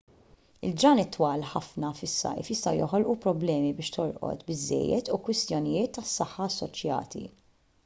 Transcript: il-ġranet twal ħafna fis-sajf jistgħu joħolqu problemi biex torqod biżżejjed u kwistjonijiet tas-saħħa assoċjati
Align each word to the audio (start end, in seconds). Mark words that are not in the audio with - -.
il-ġranet 0.67 1.11
twal 1.15 1.43
ħafna 1.49 1.91
fis-sajf 1.99 2.49
jistgħu 2.53 2.73
joħolqu 2.79 3.15
problemi 3.27 3.71
biex 3.81 3.95
torqod 3.99 4.43
biżżejjed 4.49 5.15
u 5.19 5.23
kwistjonijiet 5.29 5.95
tas-saħħa 6.01 6.51
assoċjati 6.51 7.25